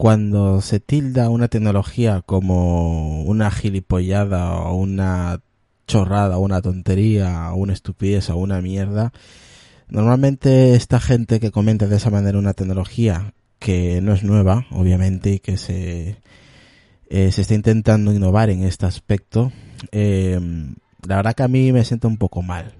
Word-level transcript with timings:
Cuando 0.00 0.62
se 0.62 0.80
tilda 0.80 1.28
una 1.28 1.48
tecnología 1.48 2.22
como 2.24 3.22
una 3.24 3.50
gilipollada 3.50 4.54
o 4.54 4.74
una 4.74 5.42
chorrada 5.86 6.38
o 6.38 6.40
una 6.40 6.62
tontería 6.62 7.52
o 7.52 7.56
una 7.56 7.74
estupidez 7.74 8.30
o 8.30 8.38
una 8.38 8.62
mierda, 8.62 9.12
normalmente 9.90 10.74
esta 10.74 11.00
gente 11.00 11.38
que 11.38 11.50
comenta 11.50 11.86
de 11.86 11.96
esa 11.96 12.08
manera 12.08 12.38
una 12.38 12.54
tecnología 12.54 13.34
que 13.58 14.00
no 14.00 14.14
es 14.14 14.24
nueva, 14.24 14.64
obviamente, 14.70 15.32
y 15.32 15.38
que 15.38 15.58
se, 15.58 16.16
eh, 17.10 17.30
se 17.30 17.42
está 17.42 17.52
intentando 17.52 18.14
innovar 18.14 18.48
en 18.48 18.62
este 18.62 18.86
aspecto, 18.86 19.52
eh, 19.92 20.40
la 21.06 21.16
verdad 21.16 21.34
que 21.34 21.42
a 21.42 21.48
mí 21.48 21.72
me 21.72 21.84
siento 21.84 22.08
un 22.08 22.16
poco 22.16 22.40
mal. 22.40 22.72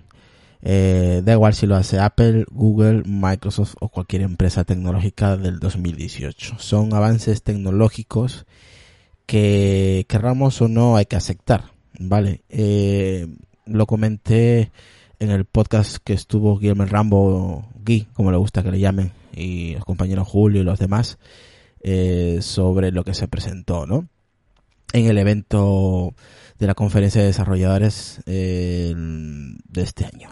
Eh, 0.63 1.23
da 1.25 1.33
igual 1.33 1.55
si 1.55 1.67
lo 1.67 1.77
hace 1.77 1.99
Apple, 1.99 2.45
Google, 2.51 3.03
Microsoft 3.07 3.77
o 3.81 3.89
cualquier 3.89 4.23
empresa 4.23 4.65
tecnológica 4.65 5.37
del 5.37 5.59
2018. 5.59 6.59
Son 6.59 6.93
avances 6.95 7.43
tecnológicos 7.43 8.47
que 9.27 10.05
querramos 10.09 10.61
o 10.61 10.69
no 10.69 10.97
hay 10.97 11.07
que 11.07 11.17
aceptar, 11.17 11.73
¿vale? 11.99 12.43
Eh, 12.49 13.29
lo 13.65 13.87
comenté 13.87 14.73
en 15.19 15.31
el 15.31 15.45
podcast 15.45 15.99
que 16.03 16.13
estuvo 16.13 16.59
Guillermo 16.59 16.85
Rambo, 16.85 17.69
Gui, 17.85 18.09
como 18.13 18.31
le 18.31 18.37
gusta 18.39 18.63
que 18.63 18.71
le 18.71 18.81
llamen, 18.81 19.13
y 19.35 19.75
los 19.75 19.85
compañeros 19.85 20.29
Julio 20.29 20.63
y 20.63 20.65
los 20.65 20.79
demás, 20.79 21.19
eh, 21.83 22.39
sobre 22.43 22.91
lo 22.91 23.05
que 23.05 23.15
se 23.15 23.29
presentó, 23.29 23.87
¿no? 23.87 24.09
En 24.93 25.07
el 25.07 25.19
evento 25.19 26.15
de 26.59 26.67
la 26.67 26.75
conferencia 26.75 27.21
de 27.21 27.29
desarrolladores 27.29 28.21
de 28.27 29.55
este 29.77 30.05
año 30.05 30.31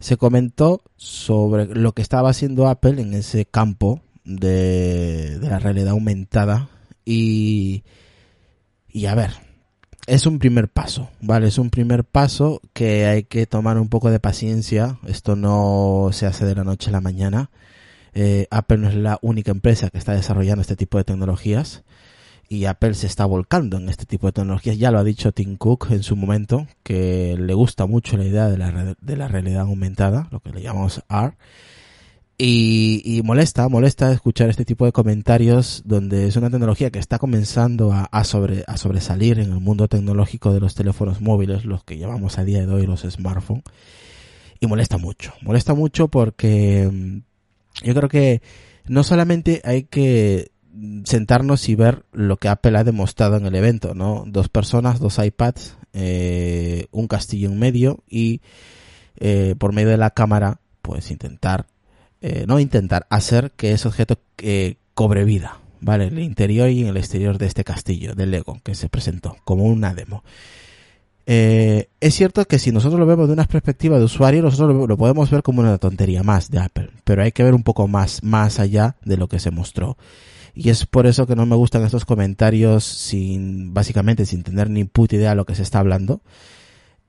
se 0.00 0.16
comentó 0.16 0.82
sobre 0.96 1.66
lo 1.66 1.92
que 1.92 2.02
estaba 2.02 2.30
haciendo 2.30 2.68
Apple 2.68 3.00
en 3.00 3.14
ese 3.14 3.44
campo 3.44 4.00
de, 4.24 5.38
la 5.40 5.58
realidad 5.58 5.90
aumentada 5.90 6.68
y, 7.04 7.84
y 8.88 9.06
a 9.06 9.14
ver, 9.14 9.30
es 10.06 10.26
un 10.26 10.38
primer 10.38 10.68
paso, 10.68 11.10
¿vale? 11.20 11.48
Es 11.48 11.58
un 11.58 11.70
primer 11.70 12.04
paso 12.04 12.60
que 12.72 13.06
hay 13.06 13.24
que 13.24 13.46
tomar 13.46 13.78
un 13.78 13.88
poco 13.88 14.10
de 14.10 14.20
paciencia. 14.20 14.98
Esto 15.06 15.36
no 15.36 16.10
se 16.12 16.26
hace 16.26 16.46
de 16.46 16.54
la 16.54 16.64
noche 16.64 16.90
a 16.90 16.92
la 16.92 17.00
mañana. 17.00 17.50
Eh, 18.14 18.46
Apple 18.50 18.78
no 18.78 18.88
es 18.88 18.94
la 18.94 19.18
única 19.20 19.50
empresa 19.50 19.90
que 19.90 19.98
está 19.98 20.12
desarrollando 20.14 20.62
este 20.62 20.76
tipo 20.76 20.98
de 20.98 21.04
tecnologías 21.04 21.84
y 22.48 22.64
Apple 22.64 22.94
se 22.94 23.06
está 23.06 23.26
volcando 23.26 23.76
en 23.76 23.88
este 23.88 24.06
tipo 24.06 24.26
de 24.26 24.32
tecnologías. 24.32 24.78
Ya 24.78 24.90
lo 24.90 24.98
ha 24.98 25.04
dicho 25.04 25.32
Tim 25.32 25.56
Cook 25.56 25.88
en 25.90 26.02
su 26.02 26.16
momento, 26.16 26.66
que 26.82 27.36
le 27.38 27.54
gusta 27.54 27.86
mucho 27.86 28.16
la 28.16 28.24
idea 28.24 28.48
de 28.48 28.56
la, 28.56 28.96
de 28.98 29.16
la 29.16 29.28
realidad 29.28 29.62
aumentada, 29.62 30.28
lo 30.30 30.40
que 30.40 30.50
le 30.50 30.62
llamamos 30.62 31.02
AR. 31.08 31.36
Y, 32.40 33.20
molesta, 33.24 33.68
molesta 33.68 34.12
escuchar 34.12 34.48
este 34.48 34.64
tipo 34.64 34.84
de 34.84 34.92
comentarios 34.92 35.82
donde 35.84 36.28
es 36.28 36.36
una 36.36 36.50
tecnología 36.50 36.90
que 36.90 37.00
está 37.00 37.18
comenzando 37.18 37.92
a, 37.92 38.24
sobre, 38.24 38.62
a 38.68 38.76
sobresalir 38.76 39.40
en 39.40 39.50
el 39.50 39.58
mundo 39.58 39.88
tecnológico 39.88 40.52
de 40.52 40.60
los 40.60 40.76
teléfonos 40.76 41.20
móviles, 41.20 41.64
los 41.64 41.82
que 41.82 41.98
llamamos 41.98 42.38
a 42.38 42.44
día 42.44 42.64
de 42.64 42.72
hoy 42.72 42.86
los 42.86 43.00
smartphones. 43.00 43.64
Y 44.60 44.68
molesta 44.68 44.98
mucho, 44.98 45.32
molesta 45.42 45.74
mucho 45.74 46.06
porque 46.08 46.88
mm, 46.90 47.18
yo 47.84 47.94
creo 47.94 48.08
que 48.08 48.40
no 48.86 49.02
solamente 49.02 49.60
hay 49.64 49.82
que 49.82 50.52
sentarnos 51.04 51.68
y 51.68 51.74
ver 51.74 52.04
lo 52.12 52.36
que 52.36 52.48
Apple 52.48 52.76
ha 52.78 52.84
demostrado 52.84 53.36
en 53.36 53.46
el 53.46 53.54
evento, 53.54 53.94
¿no? 53.94 54.24
Dos 54.26 54.48
personas, 54.48 55.00
dos 55.00 55.18
iPads, 55.18 55.76
eh, 55.92 56.86
un 56.90 57.08
castillo 57.08 57.48
en 57.50 57.58
medio 57.58 58.04
y 58.08 58.40
eh, 59.16 59.54
por 59.58 59.72
medio 59.72 59.88
de 59.88 59.96
la 59.96 60.10
cámara, 60.10 60.60
pues 60.82 61.10
intentar, 61.10 61.66
eh, 62.20 62.44
no 62.46 62.60
intentar, 62.60 63.06
hacer 63.10 63.52
que 63.52 63.72
ese 63.72 63.88
objeto 63.88 64.18
cobre 64.94 65.24
vida, 65.24 65.58
¿vale? 65.80 66.06
En 66.06 66.18
el 66.18 66.24
interior 66.24 66.68
y 66.70 66.82
en 66.82 66.88
el 66.88 66.96
exterior 66.96 67.38
de 67.38 67.46
este 67.46 67.64
castillo, 67.64 68.14
del 68.14 68.30
Lego, 68.30 68.60
que 68.62 68.74
se 68.74 68.88
presentó 68.88 69.36
como 69.44 69.64
una 69.64 69.94
demo. 69.94 70.22
es 71.26 72.14
cierto 72.14 72.44
que 72.46 72.58
si 72.58 72.72
nosotros 72.72 72.98
lo 72.98 73.06
vemos 73.06 73.26
de 73.26 73.34
una 73.34 73.44
perspectiva 73.44 73.98
de 73.98 74.04
usuario, 74.04 74.42
nosotros 74.42 74.74
lo, 74.74 74.86
lo, 74.86 74.96
podemos 74.96 75.30
ver 75.30 75.42
como 75.42 75.60
una 75.60 75.78
tontería 75.78 76.22
más 76.22 76.50
de 76.50 76.60
Apple, 76.60 76.90
pero 77.04 77.22
hay 77.22 77.32
que 77.32 77.42
ver 77.42 77.54
un 77.54 77.62
poco 77.62 77.88
más, 77.88 78.22
más 78.22 78.60
allá 78.60 78.96
de 79.04 79.16
lo 79.16 79.28
que 79.28 79.38
se 79.38 79.50
mostró. 79.50 79.96
Y 80.58 80.70
es 80.70 80.86
por 80.86 81.06
eso 81.06 81.24
que 81.24 81.36
no 81.36 81.46
me 81.46 81.54
gustan 81.54 81.84
estos 81.84 82.04
comentarios 82.04 82.82
sin, 82.82 83.72
básicamente 83.72 84.26
sin 84.26 84.42
tener 84.42 84.68
ni 84.68 84.82
puta 84.82 85.14
idea 85.14 85.30
de 85.30 85.36
lo 85.36 85.46
que 85.46 85.54
se 85.54 85.62
está 85.62 85.78
hablando. 85.78 86.20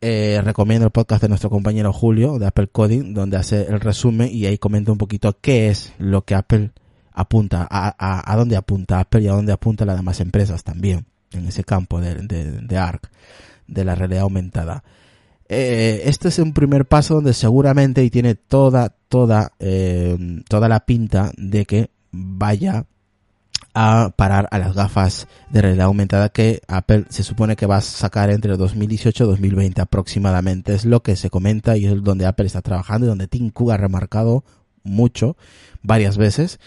Eh, 0.01 0.39
recomiendo 0.43 0.85
el 0.85 0.91
podcast 0.91 1.23
de 1.23 1.29
nuestro 1.29 1.49
compañero 1.49 1.91
Julio 1.91 2.37
de 2.37 2.45
Apple 2.45 2.67
Coding, 2.67 3.15
donde 3.15 3.37
hace 3.37 3.65
el 3.65 3.79
resumen 3.79 4.29
y 4.31 4.45
ahí 4.45 4.59
comenta 4.59 4.91
un 4.91 4.99
poquito 4.99 5.35
qué 5.41 5.69
es 5.69 5.93
lo 5.97 6.25
que 6.25 6.35
Apple 6.35 6.73
apunta, 7.11 7.67
a, 7.67 8.31
a, 8.31 8.35
dónde 8.35 8.55
apunta 8.55 8.99
Apple 8.99 9.23
y 9.23 9.27
a 9.29 9.31
dónde 9.31 9.51
apunta 9.51 9.83
las 9.83 9.97
demás 9.97 10.19
empresas 10.19 10.63
también 10.63 11.07
en 11.31 11.47
ese 11.47 11.63
campo 11.63 11.99
de, 11.99 12.13
de, 12.13 12.77
ARC, 12.77 13.09
de 13.65 13.83
la 13.83 13.95
realidad 13.95 14.21
aumentada. 14.21 14.83
Eh, 15.47 16.03
este 16.05 16.27
es 16.27 16.37
un 16.37 16.53
primer 16.53 16.85
paso 16.85 17.15
donde 17.15 17.33
seguramente 17.33 18.03
y 18.03 18.11
tiene 18.11 18.35
toda, 18.35 18.89
toda, 19.07 19.53
eh, 19.57 20.15
toda 20.47 20.69
la 20.69 20.85
pinta 20.85 21.31
de 21.35 21.65
que 21.65 21.89
vaya 22.11 22.85
a 23.73 24.11
parar 24.15 24.47
a 24.51 24.59
las 24.59 24.73
gafas 24.73 25.27
de 25.49 25.61
realidad 25.61 25.85
aumentada 25.85 26.29
que 26.29 26.61
Apple 26.67 27.05
se 27.09 27.23
supone 27.23 27.55
que 27.55 27.65
va 27.65 27.77
a 27.77 27.81
sacar 27.81 28.29
entre 28.29 28.57
2018 28.57 29.23
y 29.23 29.27
2020 29.27 29.81
aproximadamente. 29.81 30.73
Es 30.73 30.85
lo 30.85 31.01
que 31.01 31.15
se 31.15 31.29
comenta 31.29 31.77
y 31.77 31.85
es 31.85 32.03
donde 32.03 32.25
Apple 32.25 32.47
está 32.47 32.61
trabajando 32.61 33.05
y 33.05 33.09
donde 33.09 33.27
Tim 33.27 33.49
Cook 33.49 33.71
ha 33.71 33.77
remarcado 33.77 34.43
mucho, 34.83 35.37
varias 35.81 36.17
veces, 36.17 36.59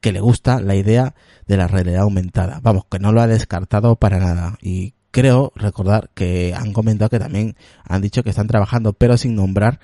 que 0.00 0.12
le 0.12 0.20
gusta 0.20 0.60
la 0.60 0.74
idea 0.74 1.14
de 1.46 1.56
la 1.56 1.66
realidad 1.66 2.02
aumentada. 2.02 2.60
Vamos, 2.62 2.84
que 2.90 2.98
no 2.98 3.12
lo 3.12 3.20
ha 3.20 3.26
descartado 3.26 3.96
para 3.96 4.18
nada. 4.18 4.56
Y 4.62 4.94
creo 5.10 5.52
recordar 5.54 6.10
que 6.14 6.54
han 6.54 6.72
comentado 6.72 7.10
que 7.10 7.18
también 7.18 7.56
han 7.84 8.02
dicho 8.02 8.22
que 8.22 8.30
están 8.30 8.46
trabajando, 8.46 8.92
pero 8.92 9.16
sin 9.16 9.34
nombrar 9.34 9.80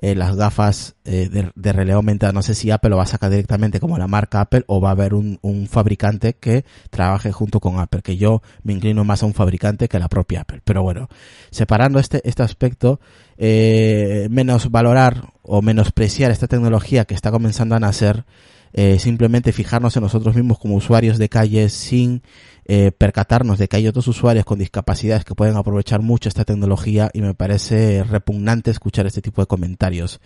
eh, 0.00 0.14
las 0.14 0.36
gafas 0.36 0.96
eh, 1.04 1.28
de, 1.28 1.50
de, 1.54 1.72
realidad 1.72 1.96
aumentada. 1.96 2.32
No 2.32 2.42
sé 2.42 2.54
si 2.54 2.70
Apple 2.70 2.90
lo 2.90 2.96
va 2.96 3.02
a 3.02 3.06
sacar 3.06 3.30
directamente 3.30 3.80
como 3.80 3.98
la 3.98 4.06
marca 4.06 4.40
Apple 4.40 4.64
o 4.66 4.80
va 4.80 4.90
a 4.90 4.92
haber 4.92 5.14
un, 5.14 5.38
un, 5.42 5.66
fabricante 5.66 6.34
que 6.34 6.64
trabaje 6.90 7.32
junto 7.32 7.58
con 7.60 7.80
Apple, 7.80 8.02
que 8.02 8.16
yo 8.16 8.40
me 8.62 8.72
inclino 8.72 9.04
más 9.04 9.22
a 9.22 9.26
un 9.26 9.34
fabricante 9.34 9.88
que 9.88 9.96
a 9.96 10.00
la 10.00 10.08
propia 10.08 10.42
Apple. 10.42 10.62
Pero 10.64 10.82
bueno, 10.82 11.08
separando 11.50 11.98
este, 11.98 12.20
este 12.28 12.42
aspecto, 12.42 13.00
eh, 13.36 14.28
menos 14.30 14.70
valorar 14.70 15.32
o 15.42 15.62
menospreciar 15.62 16.30
esta 16.30 16.46
tecnología 16.46 17.04
que 17.04 17.14
está 17.14 17.30
comenzando 17.30 17.74
a 17.74 17.80
nacer, 17.80 18.24
eh, 18.72 18.98
simplemente 18.98 19.52
fijarnos 19.52 19.96
en 19.96 20.02
nosotros 20.02 20.34
mismos 20.36 20.58
como 20.58 20.74
usuarios 20.74 21.18
de 21.18 21.28
calle 21.28 21.68
sin 21.70 22.22
eh, 22.70 22.92
percatarnos 22.92 23.58
de 23.58 23.66
que 23.66 23.78
hay 23.78 23.88
otros 23.88 24.06
usuarios 24.08 24.44
con 24.44 24.58
discapacidades 24.58 25.24
que 25.24 25.34
pueden 25.34 25.56
aprovechar 25.56 26.02
mucho 26.02 26.28
esta 26.28 26.44
tecnología 26.44 27.10
y 27.14 27.22
me 27.22 27.32
parece 27.32 28.04
repugnante 28.04 28.70
escuchar 28.70 29.06
este 29.06 29.22
tipo 29.22 29.40
de 29.40 29.46
comentarios. 29.46 30.20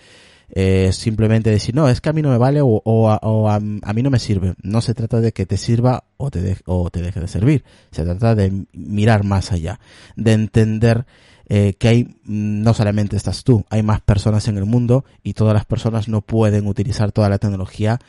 Eh, 0.54 0.90
simplemente 0.92 1.50
decir, 1.50 1.72
no, 1.72 1.88
es 1.88 2.00
que 2.00 2.08
a 2.10 2.12
mí 2.12 2.20
no 2.20 2.30
me 2.30 2.38
vale 2.38 2.60
o, 2.60 2.82
o, 2.84 3.48
a, 3.48 3.60
mí 3.60 4.02
no 4.02 4.10
me 4.10 4.18
sirve. 4.18 4.54
No 4.60 4.80
se 4.80 4.92
trata 4.92 5.20
de 5.20 5.30
que 5.30 5.46
te 5.46 5.56
sirva 5.56 6.02
o 6.16 6.32
te, 6.32 6.56
o 6.66 6.90
te 6.90 7.00
deje 7.00 7.20
de 7.20 7.28
servir. 7.28 7.64
Se 7.92 8.02
trata 8.02 8.34
de 8.34 8.66
mirar 8.72 9.22
más 9.22 9.52
allá, 9.52 9.78
de 10.16 10.32
entender 10.32 11.06
eh, 11.48 11.74
que 11.78 11.86
hay, 11.86 12.04
mm, 12.24 12.62
no 12.62 12.74
solamente 12.74 13.16
estás 13.16 13.44
tú, 13.44 13.64
hay 13.70 13.84
más 13.84 14.00
personas 14.00 14.48
en 14.48 14.58
el 14.58 14.64
mundo 14.64 15.04
y 15.22 15.34
todas 15.34 15.54
las 15.54 15.64
personas 15.64 16.08
no 16.08 16.22
pueden 16.22 16.66
utilizar 16.66 17.12
toda 17.12 17.28
la 17.28 17.38
tecnología 17.38 18.00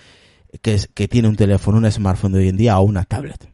que, 0.63 0.79
que 0.95 1.07
tiene 1.07 1.27
un 1.27 1.36
teléfono, 1.36 1.77
un 1.77 1.91
smartphone 1.91 2.33
de 2.33 2.39
hoy 2.39 2.47
en 2.50 2.57
día 2.57 2.79
o 2.79 2.83
una 2.83 3.03
tablet 3.03 3.52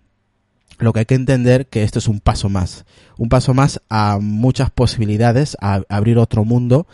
lo 0.79 0.93
que 0.93 1.01
hay 1.01 1.05
que 1.05 1.15
entender 1.15 1.67
que 1.67 1.83
esto 1.83 1.99
es 1.99 2.07
un 2.07 2.19
paso 2.19 2.49
más, 2.49 2.85
un 3.17 3.29
paso 3.29 3.53
más 3.53 3.81
a 3.89 4.19
muchas 4.19 4.71
posibilidades, 4.71 5.57
a, 5.61 5.81
abrir 5.89 6.17
otro 6.17 6.45
mundo 6.45 6.87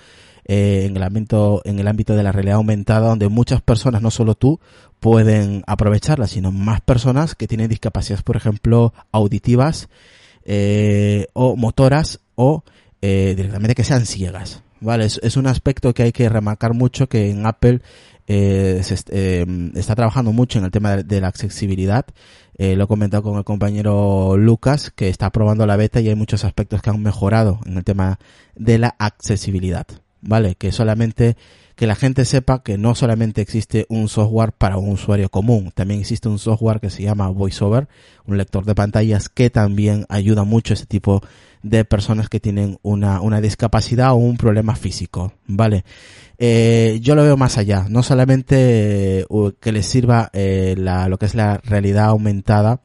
eh, 0.47 0.85
en 0.85 0.97
el 0.97 1.03
ámbito 1.03 1.61
en 1.65 1.79
el 1.79 1.87
ámbito 1.87 2.15
de 2.15 2.23
la 2.23 2.31
realidad 2.31 2.57
aumentada, 2.57 3.07
donde 3.07 3.29
muchas 3.29 3.61
personas, 3.61 4.01
no 4.01 4.11
solo 4.11 4.35
tú, 4.35 4.59
pueden 4.99 5.63
aprovecharla, 5.67 6.27
sino 6.27 6.51
más 6.51 6.81
personas 6.81 7.35
que 7.35 7.47
tienen 7.47 7.69
discapacidades, 7.69 8.23
por 8.23 8.37
ejemplo, 8.37 8.93
auditivas 9.11 9.88
eh, 10.45 11.27
o 11.33 11.55
motoras 11.55 12.19
o 12.35 12.63
eh, 13.01 13.33
directamente 13.35 13.75
que 13.75 13.83
sean 13.83 14.05
ciegas. 14.05 14.63
Vale, 14.81 15.05
es, 15.05 15.19
es, 15.23 15.38
un 15.38 15.47
aspecto 15.47 15.93
que 15.93 16.03
hay 16.03 16.11
que 16.11 16.27
remarcar 16.27 16.73
mucho 16.73 17.07
que 17.07 17.29
en 17.29 17.45
Apple 17.45 17.81
eh, 18.27 18.81
se 18.83 18.95
eh, 19.10 19.45
está 19.75 19.95
trabajando 19.95 20.31
mucho 20.31 20.57
en 20.60 20.66
el 20.66 20.72
tema 20.72 20.98
de, 20.98 21.22
la 21.22 21.27
accesibilidad. 21.27 22.06
Eh, 22.57 22.75
lo 22.75 22.86
he 22.86 22.88
comentado 22.88 23.24
con 23.24 23.38
el 23.38 23.44
compañero 23.44 24.38
Lucas, 24.38 24.92
que 24.92 25.10
está 25.10 25.30
probando 25.31 25.66
la 25.66 25.75
beta 25.75 26.00
y 26.00 26.10
hay 26.10 26.16
muchos 26.16 26.44
aspectos 26.45 26.81
que 26.81 26.89
han 26.89 27.01
mejorado 27.01 27.60
en 27.66 27.77
el 27.77 27.83
tema 27.83 28.19
de 28.56 28.77
la 28.77 28.95
accesibilidad. 29.00 29.86
¿Vale? 30.22 30.56
Que 30.56 30.72
solamente 30.72 31.38
que 31.75 31.88
la 31.88 31.95
gente 31.95 32.24
sepa 32.25 32.63
que 32.63 32.77
no 32.77 32.95
solamente 32.95 33.42
existe 33.42 33.86
un 33.89 34.07
software 34.07 34.54
para 34.54 34.77
un 34.77 34.89
usuario 34.89 35.30
común, 35.30 35.72
también 35.75 36.00
existe 36.00 36.30
un 36.30 36.39
software 36.39 36.80
que 36.80 36.89
se 36.89 37.04
llama 37.04 37.30
VoiceOver, 37.30 37.89
un 38.25 38.38
lector 38.38 38.63
de 38.66 38.75
pantallas 38.75 39.27
que 39.27 39.50
también 39.50 40.06
ayuda 40.07 40.45
mucho 40.45 40.74
a 40.74 40.75
ese 40.75 40.86
tipo 40.86 41.22
de 41.22 41.25
personas 41.85 42.29
que 42.29 42.39
tienen 42.39 42.77
una, 42.81 43.21
una 43.21 43.41
discapacidad 43.41 44.12
o 44.12 44.15
un 44.15 44.38
problema 44.38 44.75
físico, 44.75 45.33
¿vale? 45.47 45.83
Eh, 46.38 47.00
yo 47.01 47.15
lo 47.15 47.23
veo 47.23 47.38
más 47.38 47.57
allá, 47.57 47.85
no 47.89 48.03
solamente 48.03 49.19
eh, 49.21 49.25
que 49.59 49.71
les 49.71 49.85
sirva 49.85 50.29
eh, 50.33 50.75
la, 50.77 51.07
lo 51.07 51.17
que 51.17 51.25
es 51.25 51.35
la 51.35 51.57
realidad 51.63 52.06
aumentada 52.06 52.81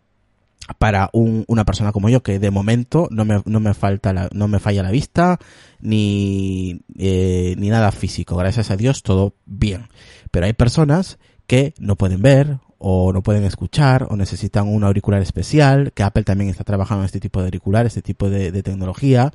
para 0.79 1.11
un, 1.12 1.44
una 1.49 1.65
persona 1.65 1.93
como 1.93 2.09
yo 2.09 2.23
que 2.23 2.38
de 2.38 2.50
momento 2.50 3.09
no 3.11 3.25
me, 3.25 3.43
no 3.44 3.61
me 3.61 3.75
falta 3.75 4.12
la, 4.12 4.29
no 4.32 4.49
me 4.49 4.61
falla 4.61 4.82
la 4.82 4.91
vista 4.91 5.38
ni 5.81 6.82
eh, 6.97 7.55
ni 7.59 7.71
nada 7.71 7.91
físico 7.93 8.37
gracias 8.37 8.71
a 8.71 8.77
Dios 8.77 9.03
todo 9.03 9.35
bien 9.47 9.88
pero 10.31 10.47
hay 10.47 10.53
personas 10.53 11.19
que 11.47 11.75
no 11.79 11.97
pueden 11.97 12.23
ver 12.23 12.59
o 12.82 13.12
no 13.12 13.23
pueden 13.23 13.44
escuchar 13.44 14.06
o 14.09 14.17
necesitan 14.17 14.67
un 14.67 14.85
auricular 14.85 15.21
especial 15.21 15.93
que 15.93 16.03
Apple 16.03 16.25
también 16.25 16.49
está 16.49 16.65
trabajando 16.65 17.03
en 17.03 17.06
este 17.06 17.21
tipo 17.21 17.41
de 17.41 17.44
auricular 17.44 17.85
este 17.85 18.00
tipo 18.00 18.31
de, 18.31 18.62
tecnología 18.62 19.32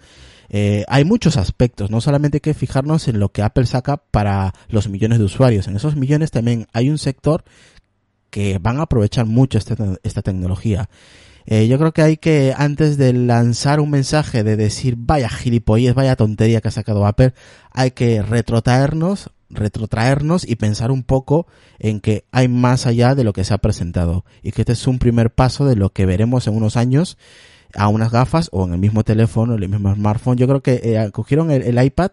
eh, 0.50 0.84
hay 0.88 1.06
muchos 1.06 1.38
aspectos, 1.38 1.92
no 1.92 2.02
solamente 2.02 2.38
hay 2.38 2.42
que 2.42 2.54
fijarnos 2.56 3.08
en 3.08 3.20
lo 3.20 3.30
que 3.30 3.44
Apple 3.44 3.66
saca 3.68 3.98
para 3.98 4.54
los 4.68 4.90
millones 4.90 5.20
de 5.20 5.26
usuarios, 5.26 5.68
en 5.68 5.76
esos 5.76 5.96
millones 5.96 6.32
también 6.32 6.68
hay 6.74 6.90
un 6.90 6.98
sector 6.98 7.44
que 8.32 8.58
van 8.58 8.80
a 8.80 8.84
aprovechar 8.84 9.26
mucho 9.26 9.58
esta, 9.58 10.22
tecnología. 10.22 10.90
Eh, 11.46 11.68
yo 11.68 11.78
creo 11.78 11.94
que 11.94 12.02
hay 12.02 12.18
que, 12.18 12.54
antes 12.58 12.98
de 12.98 13.14
lanzar 13.14 13.80
un 13.80 13.92
mensaje 13.92 14.44
de 14.44 14.58
decir, 14.58 14.96
vaya 14.98 15.30
gilipollez, 15.30 15.94
vaya 15.94 16.16
tontería 16.16 16.60
que 16.60 16.68
ha 16.68 16.72
sacado 16.72 17.06
Apple, 17.06 17.34
hay 17.72 17.92
que 17.92 18.22
retrotraernos, 18.22 19.30
retrotraernos 19.50 20.48
y 20.48 20.56
pensar 20.56 20.92
un 20.92 21.04
poco 21.04 21.48
en 21.80 22.00
que 22.00 22.26
hay 22.32 22.48
más 22.48 22.86
allá 22.86 23.16
de 23.16 23.24
lo 23.24 23.34
que 23.34 23.44
se 23.44 23.54
ha 23.54 23.60
presentado 23.60 24.26
y 24.42 24.52
que 24.52 24.62
este 24.62 24.74
es 24.74 24.88
un 24.88 25.00
primer 25.00 25.32
paso 25.32 25.66
de 25.66 25.76
lo 25.76 25.92
que 25.92 26.06
veremos 26.06 26.48
en 26.48 26.56
unos 26.56 26.78
años 26.78 27.18
a 27.76 27.88
unas 27.88 28.12
gafas 28.12 28.50
o 28.52 28.66
en 28.66 28.74
el 28.74 28.80
mismo 28.80 29.04
teléfono, 29.04 29.56
en 29.56 29.64
el 29.64 29.70
mismo 29.70 29.94
smartphone. 29.94 30.38
Yo 30.38 30.48
creo 30.48 30.62
que 30.62 30.82
eh, 30.84 31.12
cogieron 31.12 31.52
el, 31.52 31.84
iPad, 31.84 32.12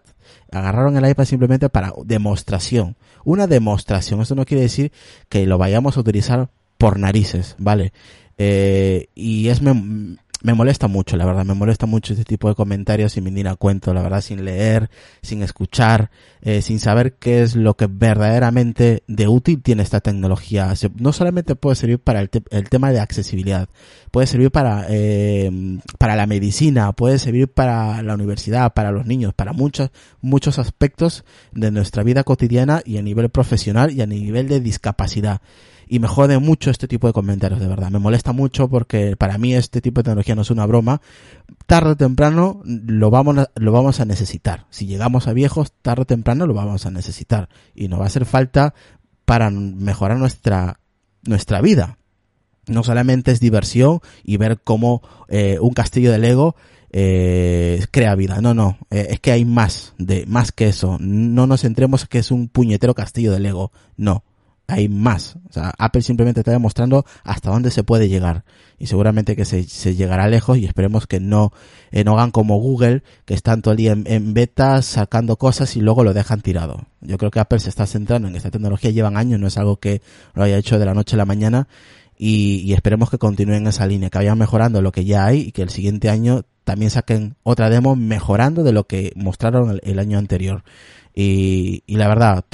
agarraron 0.50 0.96
el 0.96 1.08
iPad 1.08 1.24
simplemente 1.24 1.68
para 1.68 1.92
demostración. 2.04 2.96
Una 3.24 3.46
demostración. 3.46 4.20
Eso 4.20 4.34
no 4.34 4.44
quiere 4.44 4.62
decir 4.62 4.92
que 5.28 5.46
lo 5.46 5.58
vayamos 5.58 5.96
a 5.96 6.00
utilizar 6.00 6.50
por 6.78 6.98
narices, 6.98 7.54
¿vale? 7.58 7.92
Eh, 8.38 9.06
y 9.14 9.48
es 9.48 9.62
me, 10.42 10.54
molesta 10.54 10.88
mucho, 10.88 11.16
la 11.16 11.24
verdad, 11.24 11.44
me 11.44 11.54
molesta 11.54 11.86
mucho 11.86 12.12
este 12.12 12.24
tipo 12.24 12.48
de 12.48 12.54
comentarios 12.54 13.12
sin 13.12 13.24
venir 13.24 13.48
a 13.48 13.56
cuento, 13.56 13.92
la 13.94 14.02
verdad, 14.02 14.20
sin 14.20 14.44
leer, 14.44 14.90
sin 15.22 15.42
escuchar, 15.42 16.10
eh, 16.40 16.62
sin 16.62 16.78
saber 16.78 17.14
qué 17.14 17.42
es 17.42 17.56
lo 17.56 17.74
que 17.74 17.86
verdaderamente 17.86 19.02
de 19.06 19.28
útil 19.28 19.62
tiene 19.62 19.82
esta 19.82 20.00
tecnología. 20.00 20.72
No 20.96 21.12
solamente 21.12 21.54
puede 21.54 21.76
servir 21.76 21.98
para 21.98 22.20
el, 22.20 22.30
el 22.50 22.68
tema 22.68 22.90
de 22.90 23.00
accesibilidad, 23.00 23.68
puede 24.10 24.26
servir 24.26 24.50
para, 24.50 24.86
eh, 24.88 25.50
para 25.98 26.16
la 26.16 26.26
medicina, 26.26 26.92
puede 26.92 27.18
servir 27.18 27.48
para 27.48 28.02
la 28.02 28.14
universidad, 28.14 28.74
para 28.74 28.92
los 28.92 29.06
niños, 29.06 29.34
para 29.34 29.52
muchos, 29.52 29.90
muchos 30.20 30.58
aspectos 30.58 31.24
de 31.52 31.70
nuestra 31.70 32.02
vida 32.02 32.24
cotidiana 32.24 32.82
y 32.84 32.98
a 32.98 33.02
nivel 33.02 33.30
profesional 33.30 33.90
y 33.92 34.00
a 34.00 34.06
nivel 34.06 34.48
de 34.48 34.60
discapacidad 34.60 35.40
y 35.92 35.98
me 35.98 36.08
jode 36.08 36.38
mucho 36.38 36.70
este 36.70 36.88
tipo 36.88 37.06
de 37.06 37.12
comentarios, 37.12 37.60
de 37.60 37.66
verdad. 37.66 37.90
Me 37.90 37.98
molesta 37.98 38.32
mucho 38.32 38.66
porque 38.66 39.14
para 39.14 39.36
mí 39.36 39.54
este 39.54 39.82
tipo 39.82 40.00
de 40.00 40.04
tecnología 40.04 40.34
no 40.34 40.40
es 40.40 40.50
una 40.50 40.64
broma. 40.64 41.02
Tarde 41.66 41.90
o 41.90 41.96
temprano 41.98 42.62
lo 42.64 43.10
vamos 43.10 43.36
a, 43.36 43.50
lo 43.56 43.72
vamos 43.72 44.00
a 44.00 44.06
necesitar. 44.06 44.64
Si 44.70 44.86
llegamos 44.86 45.28
a 45.28 45.34
viejos, 45.34 45.74
tarde 45.82 46.00
o 46.00 46.06
temprano 46.06 46.46
lo 46.46 46.54
vamos 46.54 46.86
a 46.86 46.90
necesitar. 46.90 47.50
Y 47.74 47.88
nos 47.88 48.00
va 48.00 48.04
a 48.04 48.06
hacer 48.06 48.24
falta 48.24 48.72
para 49.26 49.50
mejorar 49.50 50.16
nuestra, 50.16 50.80
nuestra 51.24 51.60
vida. 51.60 51.98
No 52.66 52.84
solamente 52.84 53.30
es 53.30 53.38
diversión 53.38 54.00
y 54.24 54.38
ver 54.38 54.62
cómo 54.64 55.02
eh, 55.28 55.58
un 55.60 55.74
castillo 55.74 56.10
de 56.10 56.20
Lego 56.20 56.56
eh, 56.90 57.84
crea 57.90 58.14
vida. 58.14 58.40
No, 58.40 58.54
no, 58.54 58.78
eh, 58.90 59.08
es 59.10 59.20
que 59.20 59.32
hay 59.32 59.44
más 59.44 59.92
de 59.98 60.24
más 60.24 60.52
que 60.52 60.68
eso. 60.68 60.96
No 61.00 61.46
nos 61.46 61.60
centremos 61.60 62.06
que 62.06 62.18
es 62.18 62.30
un 62.30 62.48
puñetero 62.48 62.94
castillo 62.94 63.30
de 63.30 63.40
Lego. 63.40 63.72
No, 63.98 64.24
hay 64.72 64.88
más. 64.88 65.36
O 65.48 65.52
sea, 65.52 65.72
Apple 65.78 66.02
simplemente 66.02 66.40
está 66.40 66.50
demostrando 66.50 67.04
hasta 67.24 67.50
dónde 67.50 67.70
se 67.70 67.84
puede 67.84 68.08
llegar. 68.08 68.44
Y 68.78 68.86
seguramente 68.86 69.36
que 69.36 69.44
se, 69.44 69.64
llegará 69.94 70.28
lejos 70.28 70.58
y 70.58 70.64
esperemos 70.64 71.06
que 71.06 71.20
no, 71.20 71.52
eh, 71.90 72.04
no 72.04 72.16
como 72.32 72.58
Google, 72.58 73.02
que 73.24 73.34
están 73.34 73.62
todo 73.62 73.72
el 73.72 73.78
día 73.78 73.92
en, 73.92 74.34
beta 74.34 74.80
sacando 74.82 75.36
cosas 75.36 75.76
y 75.76 75.80
luego 75.80 76.04
lo 76.04 76.14
dejan 76.14 76.40
tirado. 76.40 76.86
Yo 77.00 77.18
creo 77.18 77.30
que 77.30 77.40
Apple 77.40 77.60
se 77.60 77.68
está 77.68 77.86
centrando 77.86 78.28
en 78.28 78.34
esta 78.34 78.50
tecnología, 78.50 78.90
llevan 78.90 79.16
años, 79.16 79.38
no 79.38 79.46
es 79.46 79.58
algo 79.58 79.76
que 79.76 80.02
lo 80.34 80.42
haya 80.42 80.56
hecho 80.56 80.78
de 80.78 80.86
la 80.86 80.94
noche 80.94 81.16
a 81.16 81.18
la 81.18 81.26
mañana. 81.26 81.68
Y, 82.18 82.62
y 82.64 82.72
esperemos 82.72 83.10
que 83.10 83.18
continúen 83.18 83.66
esa 83.66 83.86
línea, 83.86 84.10
que 84.10 84.18
vayan 84.18 84.38
mejorando 84.38 84.80
lo 84.80 84.92
que 84.92 85.04
ya 85.04 85.26
hay 85.26 85.40
y 85.40 85.52
que 85.52 85.62
el 85.62 85.70
siguiente 85.70 86.08
año 86.08 86.44
también 86.64 86.90
saquen 86.90 87.34
otra 87.42 87.70
demo 87.70 87.96
mejorando 87.96 88.62
de 88.62 88.72
lo 88.72 88.84
que 88.84 89.12
mostraron 89.16 89.80
el, 89.82 89.98
año 89.98 90.18
anterior. 90.18 90.62
Y, 91.14 91.82
la 91.86 92.08
verdad, 92.08 92.44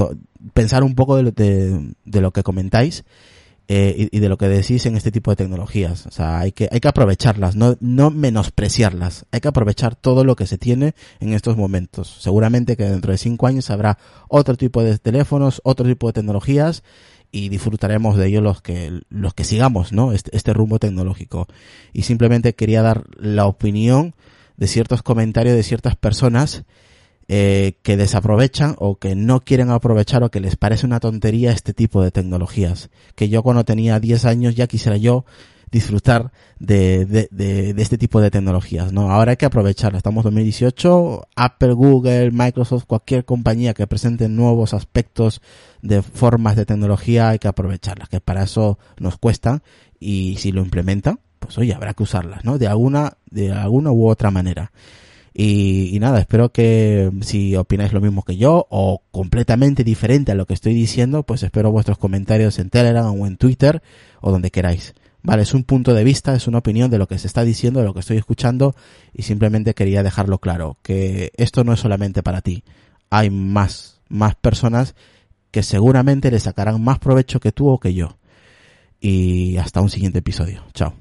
pensar 0.55 0.83
un 0.83 0.95
poco 0.95 1.17
de, 1.17 1.93
de, 2.05 2.21
lo 2.21 2.33
que 2.33 2.43
comentáis 2.43 3.05
eh, 3.69 4.09
y, 4.11 4.19
de 4.19 4.29
lo 4.29 4.39
que 4.39 4.49
decís 4.49 4.87
en 4.87 4.97
este 4.97 5.13
tipo 5.13 5.31
de 5.31 5.37
tecnologías. 5.37 6.07
O 6.07 6.11
sea, 6.11 6.41
hay 6.41 6.53
que, 6.53 6.69
hay 6.73 6.81
que 6.81 6.89
aprovecharlas, 6.89 7.55
no, 7.55 7.77
no 7.81 8.11
menospreciarlas. 8.11 9.27
Hay 9.31 9.41
que 9.41 9.49
aprovechar 9.49 9.95
todo 9.95 10.25
lo 10.25 10.37
que 10.37 10.47
se 10.47 10.59
tiene 10.59 10.95
en 11.21 11.35
estos 11.35 11.57
momentos. 11.57 12.17
Seguramente 12.21 12.77
que 12.77 12.85
dentro 12.85 13.13
de 13.13 13.19
cinco 13.19 13.47
años 13.47 13.71
habrá 13.71 13.99
otro 14.29 14.57
tipo 14.57 14.83
de 14.83 14.99
teléfonos, 14.99 15.61
otro 15.65 15.87
tipo 15.87 16.09
de 16.09 16.15
tecnologías 16.15 16.83
y 17.31 17.51
disfrutaremos 17.51 18.17
de 18.17 18.27
ello 18.27 18.41
los 18.41 18.63
que, 18.63 19.03
los 19.11 19.35
que 19.35 19.45
sigamos, 19.45 19.93
¿no? 19.93 20.13
Este, 20.13 20.35
este 20.37 20.55
rumbo 20.55 20.79
tecnológico. 20.79 21.47
Y 21.93 22.03
simplemente 22.03 22.55
quería 22.55 22.83
dar 22.83 23.05
la 23.19 23.47
opinión 23.47 24.15
de 24.57 24.67
ciertos 24.67 25.03
comentarios 25.03 25.55
de 25.55 25.63
ciertas 25.63 25.95
personas 25.95 26.65
eh, 27.29 27.79
que 27.83 27.97
desaprovechan 27.97 28.75
o 28.79 28.97
que 28.97 29.15
no 29.15 29.41
quieren 29.41 29.71
aprovechar 29.71 30.23
o 30.23 30.31
que 30.31 30.41
les 30.41 30.57
parece 30.57 30.87
una 30.87 30.99
tontería 30.99 31.53
este 31.53 31.75
tipo 31.75 32.03
de 32.03 32.11
tecnologías. 32.11 32.91
Que 33.15 33.29
yo 33.29 33.43
cuando 33.43 33.65
tenía 33.65 34.01
10 34.01 34.25
años 34.25 34.55
ya 34.55 34.67
quisiera 34.67 34.97
yo 34.97 35.25
disfrutar 35.71 36.33
de, 36.59 37.05
de, 37.05 37.29
de, 37.31 37.75
de, 37.75 37.83
este 37.83 37.99
tipo 37.99 38.21
de 38.21 38.31
tecnologías, 38.31 38.93
¿no? 38.93 39.11
Ahora 39.11 39.33
hay 39.33 39.37
que 39.37 39.47
aprovecharla. 39.47 39.99
Estamos 39.99 40.25
en 40.25 40.31
2018, 40.31 41.29
Apple, 41.37 41.73
Google, 41.75 42.31
Microsoft, 42.31 42.85
cualquier 42.87 43.25
compañía 43.25 43.75
que 43.75 43.87
presente 43.87 44.29
nuevos 44.29 44.73
aspectos 44.75 45.43
de 45.83 46.03
formas 46.03 46.57
de 46.57 46.65
tecnología 46.65 47.29
hay 47.29 47.39
que 47.39 47.49
aprovecharlas, 47.49 48.09
que 48.09 48.21
para 48.21 48.45
eso 48.45 48.79
nos 48.99 49.19
cuesta 49.19 49.63
y 50.01 50.37
si 50.39 50.53
lo 50.53 50.63
implementan, 50.63 51.21
pues 51.39 51.59
oye, 51.59 51.75
habrá 51.75 51.95
que 51.95 52.03
usarlas, 52.03 52.45
¿no? 52.45 52.59
De 52.59 52.67
alguna, 52.67 53.19
de 53.31 53.53
alguna 53.53 53.93
u 53.93 54.09
otra 54.09 54.31
manera. 54.31 54.73
Y, 55.41 55.97
nada, 56.01 56.19
espero 56.19 56.51
que 56.51 57.13
si 57.21 57.55
opináis 57.55 57.93
lo 57.93 58.01
mismo 58.01 58.25
que 58.25 58.37
yo 58.37 58.67
o 58.71 59.05
completamente 59.13 59.85
diferente 59.85 60.33
a 60.33 60.35
lo 60.35 60.47
que 60.47 60.55
estoy 60.55 60.75
diciendo, 60.75 61.23
pues 61.23 61.45
espero 61.45 61.71
vuestros 61.71 61.97
comentarios 61.97 62.59
en 62.59 62.71
Telegram 62.71 63.07
o 63.09 63.25
en 63.25 63.37
Twitter 63.37 63.81
o 64.21 64.33
donde 64.33 64.51
queráis. 64.51 64.95
Vale, 65.23 65.43
es 65.43 65.55
un 65.55 65.63
punto 65.63 65.95
de 65.95 66.03
vista, 66.03 66.35
es 66.35 66.49
una 66.49 66.59
opinión 66.59 66.91
de 66.91 66.99
lo 66.99 67.07
que 67.07 67.21
se 67.21 67.29
está 67.29 67.45
diciendo, 67.45 67.79
de 67.79 67.87
lo 67.87 67.95
que 67.95 68.01
estoy 68.01 68.17
escuchando 68.17 68.75
y 69.15 69.23
simplemente 69.23 69.75
quería 69.75 70.03
dejarlo 70.03 70.39
claro, 70.39 70.77
que 70.83 71.31
esto 71.37 71.63
no 71.63 71.73
es 71.73 71.79
solamente 71.79 72.25
para 72.25 72.41
ti. 72.41 72.65
Hay 73.09 73.31
más, 73.31 74.01
más 74.09 74.35
personas 74.35 74.97
que 75.53 75.63
seguramente 75.63 76.33
le 76.33 76.41
sacarán 76.41 76.83
más 76.83 76.99
provecho 76.99 77.39
que 77.39 77.53
tú 77.53 77.69
o 77.69 77.79
que 77.79 77.95
yo. 77.95 78.19
Y 79.01 79.57
hasta 79.59 79.81
un 79.83 79.89
siguiente 79.89 80.19
episodio. 80.19 80.65
Chao. 80.75 80.99